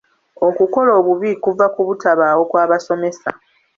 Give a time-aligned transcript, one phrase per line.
[0.47, 3.29] Okukola obubi kuva ku butabaawo kw'abasomesa.